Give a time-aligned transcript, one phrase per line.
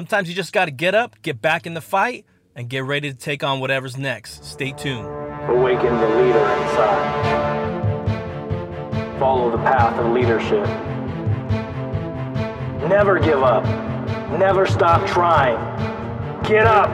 [0.00, 2.24] Sometimes you just got to get up, get back in the fight,
[2.56, 4.42] and get ready to take on whatever's next.
[4.46, 5.06] Stay tuned.
[5.06, 7.28] Awaken the leader inside.
[9.18, 10.66] Follow the path of leadership.
[12.88, 13.62] Never give up.
[14.38, 15.58] Never stop trying.
[16.44, 16.88] Get up.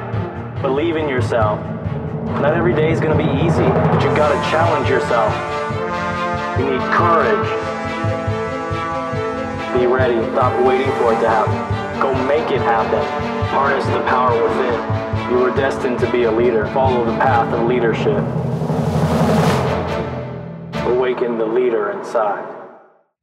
[0.61, 1.61] Believe in yourself.
[2.41, 5.33] Not every day is going to be easy, but you got to challenge yourself.
[6.59, 7.49] You need courage.
[9.79, 10.21] Be ready.
[10.33, 11.76] Stop waiting for it to happen.
[12.01, 13.05] Go make it happen.
[13.49, 15.31] Harness the power within.
[15.31, 16.67] You were destined to be a leader.
[16.73, 18.23] Follow the path of leadership.
[20.87, 22.56] Awaken the leader inside.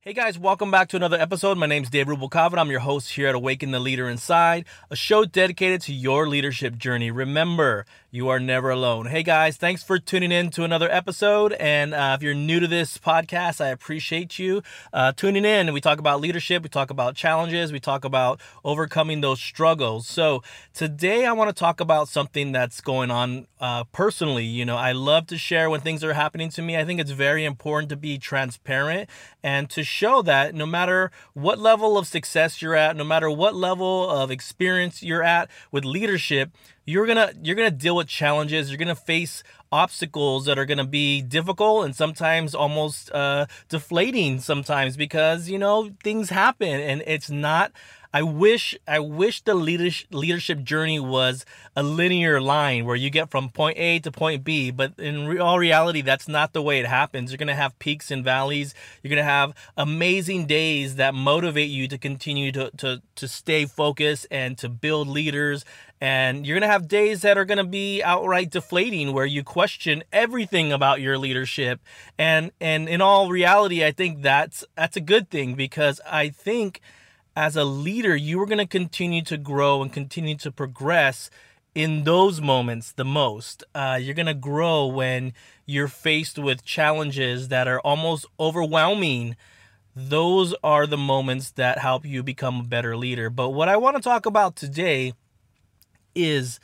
[0.06, 1.58] Hey guys, welcome back to another episode.
[1.58, 2.58] My name is Dave Rubalcava.
[2.58, 6.76] I'm your host here at Awaken the Leader Inside, a show dedicated to your leadership
[6.76, 7.10] journey.
[7.10, 9.06] Remember, you are never alone.
[9.06, 11.54] Hey guys, thanks for tuning in to another episode.
[11.54, 14.62] And uh, if you're new to this podcast, I appreciate you
[14.92, 15.72] uh, tuning in.
[15.72, 20.06] We talk about leadership, we talk about challenges, we talk about overcoming those struggles.
[20.06, 24.44] So today I want to talk about something that's going on uh, personally.
[24.44, 26.76] You know, I love to share when things are happening to me.
[26.76, 29.10] I think it's very important to be transparent
[29.42, 33.56] and to show that no matter what level of success you're at, no matter what
[33.56, 36.52] level of experience you're at with leadership,
[36.86, 41.22] you're gonna you're gonna deal with challenges you're gonna face obstacles that are gonna be
[41.22, 47.72] difficult and sometimes almost uh, deflating sometimes because you know things happen and it's not
[48.16, 53.32] I wish I wish the leadership leadership journey was a linear line where you get
[53.32, 56.86] from point A to point B, but in all reality that's not the way it
[56.86, 57.32] happens.
[57.32, 58.76] You're to have peaks and valleys.
[59.02, 64.28] You're to have amazing days that motivate you to continue to to to stay focused
[64.30, 65.66] and to build leaders
[66.04, 69.42] and you're going to have days that are going to be outright deflating where you
[69.42, 71.80] question everything about your leadership.
[72.18, 76.82] And and in all reality, I think that's that's a good thing because I think
[77.38, 81.30] as a leader, you are going to continue to grow and continue to progress
[81.74, 83.64] in those moments the most.
[83.74, 85.32] Uh, you're going to grow when
[85.66, 89.38] you're faced with challenges that are almost overwhelming.
[89.96, 93.30] Those are the moments that help you become a better leader.
[93.30, 95.14] But what I want to talk about today
[96.16, 96.60] is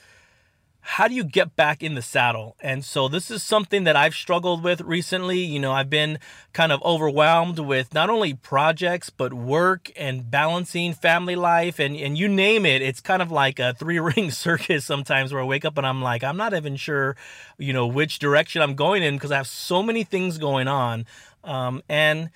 [0.82, 2.56] how do you get back in the saddle?
[2.62, 5.38] And so this is something that I've struggled with recently.
[5.38, 6.18] You know, I've been
[6.52, 12.18] kind of overwhelmed with not only projects, but work and balancing family life and, and
[12.18, 12.82] you name it.
[12.82, 16.02] It's kind of like a three ring circus sometimes where I wake up and I'm
[16.02, 17.16] like, I'm not even sure,
[17.60, 21.06] you know, which direction I'm going in because I have so many things going on.
[21.44, 22.31] Um, and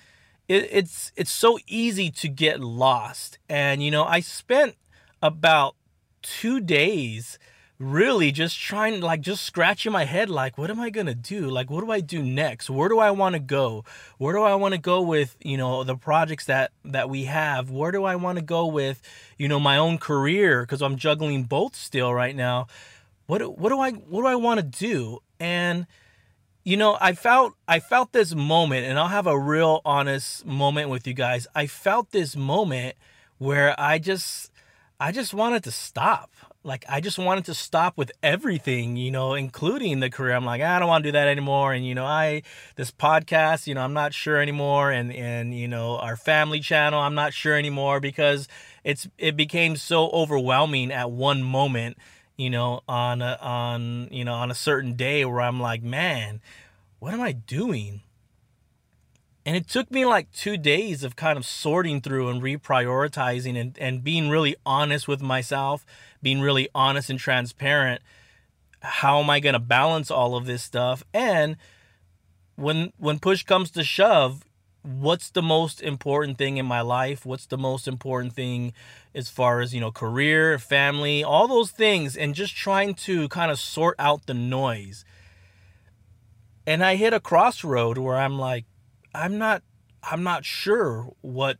[0.46, 3.38] it, it's, it's so easy to get lost.
[3.48, 4.76] And, you know, I spent
[5.20, 5.74] about
[6.24, 7.38] two days
[7.78, 11.48] really just trying like just scratching my head like what am i going to do?
[11.50, 12.70] Like what do i do next?
[12.70, 13.84] Where do i want to go?
[14.18, 17.70] Where do i want to go with you know the projects that that we have?
[17.70, 19.02] Where do i want to go with
[19.38, 20.62] you know my own career?
[20.62, 22.68] Because i'm juggling both still right now.
[23.26, 25.20] What what do i what do i want to do?
[25.40, 25.86] And
[26.62, 30.88] you know i felt i felt this moment and i'll have a real honest moment
[30.90, 31.46] with you guys.
[31.54, 32.94] I felt this moment
[33.38, 34.50] where i just
[34.98, 36.30] I just wanted to stop.
[36.62, 40.34] Like I just wanted to stop with everything, you know, including the career.
[40.34, 41.74] I'm like, ah, I don't want to do that anymore.
[41.74, 42.42] And you know, I
[42.76, 44.90] this podcast, you know, I'm not sure anymore.
[44.90, 48.48] And and you know, our family channel, I'm not sure anymore because
[48.82, 51.98] it's it became so overwhelming at one moment,
[52.36, 56.40] you know, on a, on you know on a certain day where I'm like, man,
[56.98, 58.00] what am I doing?
[59.46, 63.78] And it took me like two days of kind of sorting through and reprioritizing and,
[63.78, 65.84] and being really honest with myself,
[66.22, 68.00] being really honest and transparent.
[68.80, 71.02] How am I going to balance all of this stuff?
[71.12, 71.56] And
[72.56, 74.44] when when push comes to shove,
[74.82, 77.26] what's the most important thing in my life?
[77.26, 78.72] What's the most important thing
[79.14, 83.50] as far as, you know, career, family, all those things and just trying to kind
[83.50, 85.04] of sort out the noise.
[86.66, 88.64] And I hit a crossroad where I'm like
[89.14, 89.62] I'm not
[90.02, 91.58] I'm not sure what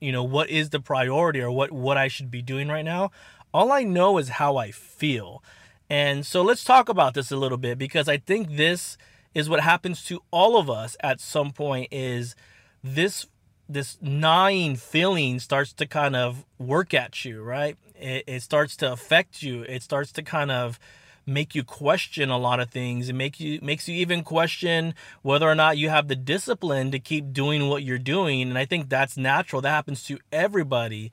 [0.00, 3.10] you know what is the priority or what what I should be doing right now.
[3.52, 5.42] All I know is how I feel.
[5.90, 8.96] And so let's talk about this a little bit because I think this
[9.34, 12.34] is what happens to all of us at some point is
[12.82, 13.26] this
[13.68, 17.76] this gnawing feeling starts to kind of work at you, right?
[17.98, 19.62] It, it starts to affect you.
[19.62, 20.78] It starts to kind of
[21.26, 23.08] make you question a lot of things.
[23.08, 26.98] It make you makes you even question whether or not you have the discipline to
[26.98, 28.42] keep doing what you're doing.
[28.42, 29.62] And I think that's natural.
[29.62, 31.12] That happens to everybody.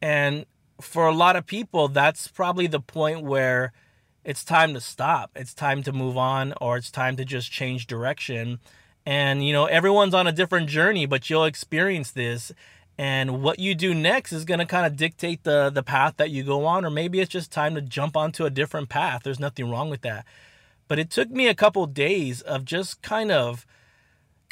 [0.00, 0.46] And
[0.80, 3.72] for a lot of people, that's probably the point where
[4.24, 5.30] it's time to stop.
[5.34, 8.60] It's time to move on or it's time to just change direction.
[9.04, 12.52] And you know, everyone's on a different journey, but you'll experience this
[12.98, 16.30] And what you do next is going to kind of dictate the the path that
[16.30, 19.22] you go on or maybe it's just time to jump onto a different path.
[19.24, 20.24] There's nothing wrong with that.
[20.88, 23.66] But it took me a couple days of just kind of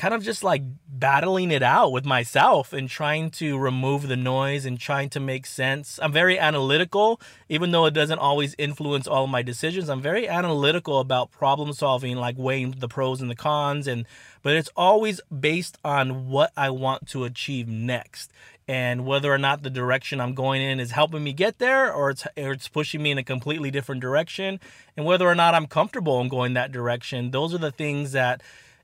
[0.00, 4.64] kind of just like battling it out with myself and trying to remove the noise
[4.64, 6.00] and trying to make sense.
[6.02, 7.20] I'm very analytical,
[7.50, 9.90] even though it doesn't always influence all of my decisions.
[9.90, 14.06] I'm very analytical about problem solving, like weighing the pros and the cons and
[14.42, 18.32] but it's always based on what I want to achieve next
[18.66, 22.08] and whether or not the direction I'm going in is helping me get there or
[22.08, 24.60] it's or it's pushing me in a completely different direction
[24.96, 27.32] and whether or not I'm comfortable in going that direction.
[27.32, 28.40] Those are the things that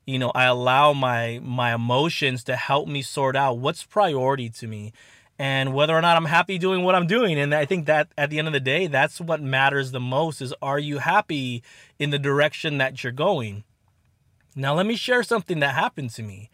[0.07, 4.67] you know i allow my my emotions to help me sort out what's priority to
[4.67, 4.93] me
[5.39, 7.39] and whether or not i'm happy doing what i'm doing.
[7.39, 10.41] And i think that at the end of the day that's what matters the most
[10.41, 11.63] is are you happy
[11.99, 13.65] in the direction that you're going?
[14.55, 16.51] Now let me share something that happened to me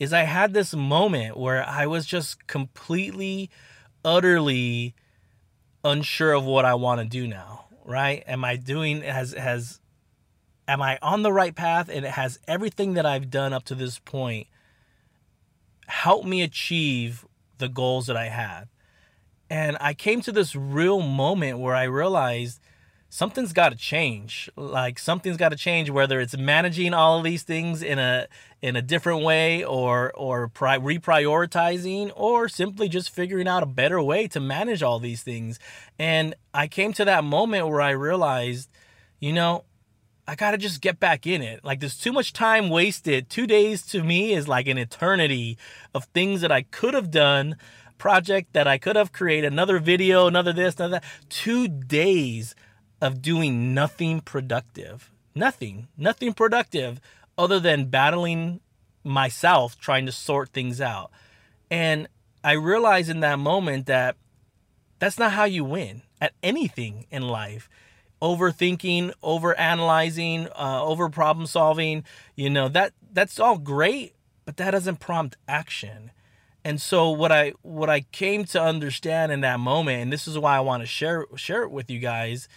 [0.00, 3.48] is i had this moment where i was just completely
[4.04, 4.94] utterly
[5.84, 8.24] unsure of what i want to do now right?
[8.26, 9.80] Am i doing has has
[10.68, 11.88] am I on the right path?
[11.88, 14.46] And it has everything that I've done up to this point
[15.86, 17.24] help me achieve
[17.58, 18.68] the goals that I had.
[19.48, 22.60] And I came to this real moment where I realized
[23.08, 24.50] something's got to change.
[24.56, 28.26] Like something's got to change, whether it's managing all of these things in a
[28.60, 34.02] in a different way, or or pri- reprioritizing, or simply just figuring out a better
[34.02, 35.60] way to manage all these things.
[35.98, 38.68] And I came to that moment where I realized,
[39.20, 39.64] you know,
[40.28, 41.64] I gotta just get back in it.
[41.64, 43.30] Like there's too much time wasted.
[43.30, 45.56] Two days to me is like an eternity
[45.94, 47.56] of things that I could have done,
[47.96, 51.04] project that I could have created, another video, another this, another that.
[51.28, 52.54] Two days
[53.00, 55.12] of doing nothing productive.
[55.34, 55.88] Nothing.
[55.96, 57.00] Nothing productive
[57.38, 58.60] other than battling
[59.04, 61.10] myself trying to sort things out.
[61.70, 62.08] And
[62.42, 64.16] I realized in that moment that
[64.98, 67.68] that's not how you win at anything in life
[68.20, 72.04] overthinking, over analyzing, uh, over problem solving,
[72.34, 74.14] you know, that that's all great,
[74.44, 76.10] but that doesn't prompt action.
[76.64, 80.38] And so what I what I came to understand in that moment, and this is
[80.38, 82.48] why I want to share share it with you guys,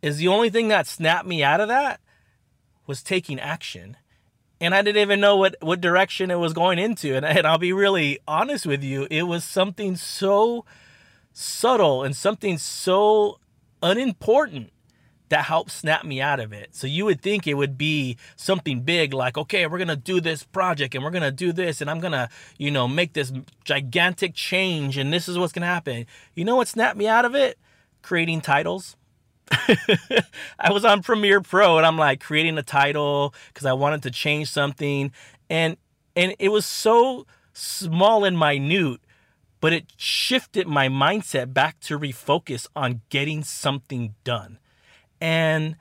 [0.00, 2.00] is the only thing that snapped me out of that
[2.86, 3.96] was taking action.
[4.60, 7.14] And I didn't even know what, what direction it was going into.
[7.14, 10.64] And, and I'll be really honest with you, it was something so
[11.32, 13.38] subtle and something so
[13.82, 14.70] unimportant
[15.28, 16.74] that helped snap me out of it.
[16.74, 20.20] So you would think it would be something big like, okay, we're going to do
[20.20, 23.12] this project and we're going to do this and I'm going to, you know, make
[23.12, 23.32] this
[23.64, 26.06] gigantic change and this is what's going to happen.
[26.34, 27.58] You know what snapped me out of it?
[28.02, 28.96] Creating titles.
[30.58, 34.10] I was on Premiere Pro and I'm like creating a title cuz I wanted to
[34.10, 35.10] change something
[35.48, 35.78] and
[36.14, 39.00] and it was so small and minute
[39.60, 44.58] but it shifted my mindset back to refocus on getting something done.
[45.20, 45.76] And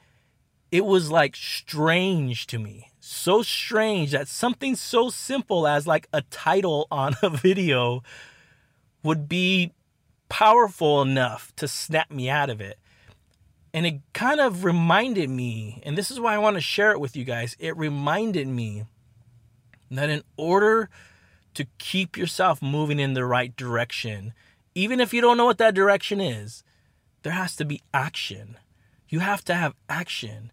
[0.71, 2.89] it was like strange to me.
[3.00, 8.03] So strange that something so simple as like a title on a video
[9.03, 9.74] would be
[10.27, 12.77] powerful enough to snap me out of it.
[13.73, 17.00] And it kind of reminded me, and this is why I want to share it
[17.00, 17.56] with you guys.
[17.59, 18.85] It reminded me
[19.91, 20.89] that in order
[21.57, 24.31] to keep yourself moving in the right direction.
[24.76, 26.64] Even if you don't know what that direction is,
[27.23, 28.59] there has to be action.
[29.09, 30.52] You have to have action.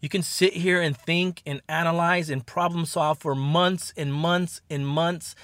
[0.00, 4.62] You can sit here and think and analyze and problem solve for months and months
[4.70, 5.34] and months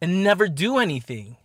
[0.00, 1.36] and never do anything.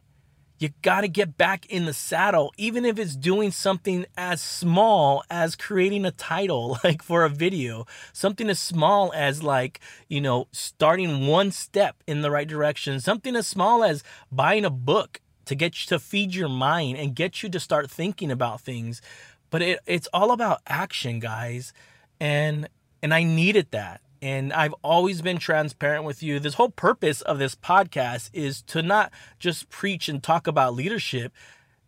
[0.61, 5.23] You got to get back in the saddle, even if it's doing something as small
[5.27, 10.47] as creating a title, like for a video, something as small as, like, you know,
[10.51, 15.55] starting one step in the right direction, something as small as buying a book to
[15.55, 19.01] get you to feed your mind and get you to start thinking about things.
[19.49, 21.73] But it, it's all about action, guys.
[22.19, 22.69] And
[23.01, 24.01] and I needed that.
[24.21, 26.39] And I've always been transparent with you.
[26.39, 31.33] This whole purpose of this podcast is to not just preach and talk about leadership.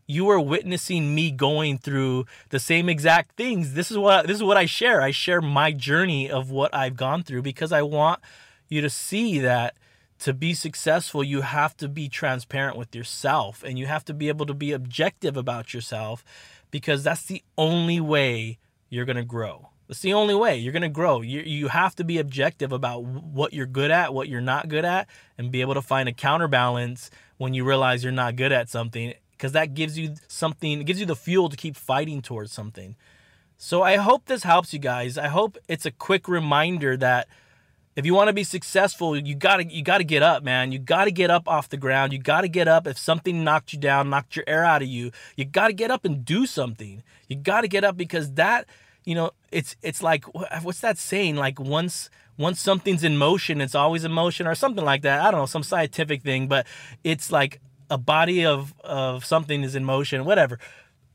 [0.07, 3.73] You are witnessing me going through the same exact things.
[3.73, 5.01] This is what this is what I share.
[5.01, 8.19] I share my journey of what I've gone through because I want
[8.67, 9.75] you to see that
[10.19, 14.29] to be successful, you have to be transparent with yourself and you have to be
[14.29, 16.23] able to be objective about yourself
[16.71, 18.57] because that's the only way
[18.89, 19.69] you're going to grow.
[19.89, 21.21] It's the only way you're going to grow.
[21.21, 24.85] You, you have to be objective about what you're good at, what you're not good
[24.85, 28.69] at, and be able to find a counterbalance when you realize you're not good at
[28.69, 32.51] something because that gives you something, it gives you the fuel to keep fighting towards
[32.51, 32.95] something.
[33.57, 35.17] So I hope this helps you guys.
[35.17, 37.27] I hope it's a quick reminder that
[37.95, 40.71] If you want to be successful, you gotta you gotta get up, man.
[40.71, 42.11] You gotta get up off the ground.
[42.11, 42.87] You gotta get up.
[42.87, 46.03] If something knocked you down, knocked your air out of you, you gotta get up
[46.03, 47.03] and do something.
[47.27, 48.65] You gotta get up because that,
[49.05, 50.25] you know, it's it's like
[50.63, 51.35] what's that saying?
[51.35, 55.21] Like once once something's in motion, it's always in motion, or something like that.
[55.21, 56.65] I don't know, some scientific thing, but
[57.03, 60.59] it's like a body of of something is in motion, whatever.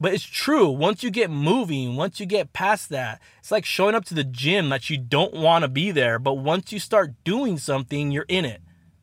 [0.01, 0.69] But it's true.
[0.69, 4.23] Once you get moving, once you get past that, it's like showing up to the
[4.23, 6.21] gym that you don't want to be there.
[6.21, 8.63] But once you start doing something, you're in it.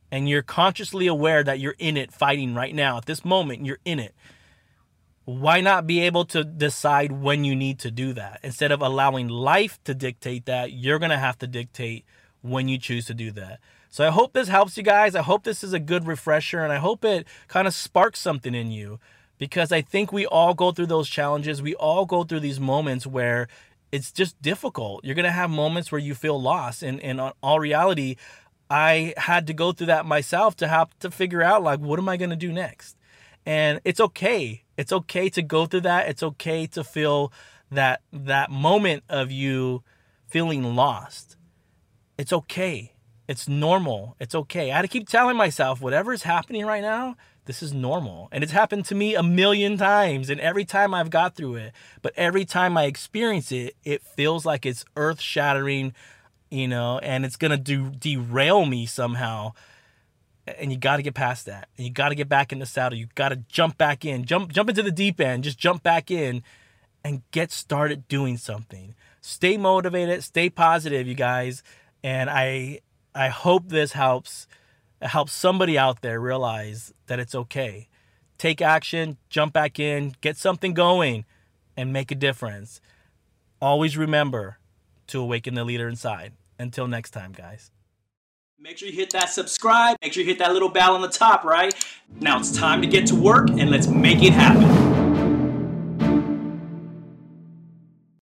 [0.10, 2.96] And you're consciously aware that you're in it fighting right now.
[2.96, 4.16] At this moment, you're in it.
[5.26, 8.40] Why not be able to decide when you need to do that?
[8.44, 12.06] Instead of allowing life to dictate that, you're going to have to dictate
[12.42, 13.60] when you choose to do that.
[13.90, 15.16] So I hope this helps you guys.
[15.16, 18.54] I hope this is a good refresher and I hope it kind of sparks something
[18.54, 19.00] in you
[19.38, 21.62] because I think we all go through those challenges.
[21.62, 23.48] We all go through these moments where
[23.92, 25.04] it's just difficult.
[25.04, 26.84] You're going to have moments where you feel lost.
[26.84, 28.18] And, in all reality,
[28.70, 32.10] I had to go through that myself to have to figure out, like, what am
[32.10, 32.98] I going to do next?
[33.46, 34.64] And it's okay.
[34.78, 36.10] It's okay to go through that.
[36.10, 37.32] It's okay to feel
[37.72, 39.84] that that moment of you
[40.28, 41.38] feeling lost.
[42.18, 42.94] It's okay.
[43.28, 44.16] It's normal.
[44.20, 44.72] It's okay.
[44.72, 48.28] I had to keep telling myself, whatever is happening right now, this is normal.
[48.32, 50.30] And it's happened to me a million times.
[50.30, 54.46] And every time I've got through it, but every time I experience it, it feels
[54.46, 55.94] like it's earth shattering,
[56.50, 59.54] you know, and it's going to do derail me somehow.
[60.48, 61.70] And you got to get past that.
[61.78, 62.98] And you got to get back in the saddle.
[62.98, 66.12] You got to jump back in, jump, jump into the deep end, just jump back
[66.12, 66.44] in
[67.04, 68.96] and get started doing something.
[69.22, 71.64] Stay motivated, stay positive, you guys.
[72.04, 72.82] And I,
[73.16, 74.48] I hope this helps
[75.02, 77.88] helps somebody out there realize that it's okay.
[78.38, 81.26] Take action, jump back in, get something going,
[81.78, 82.82] and make a difference.
[83.62, 84.58] Always remember
[85.08, 86.34] to awaken the leader inside.
[86.58, 87.72] Until next time, guys.
[88.66, 89.96] Make sure you hit that subscribe.
[90.02, 91.72] Make sure you hit that little bell on the top, right?
[92.20, 94.85] Now it's time to get to work and let's make it happen.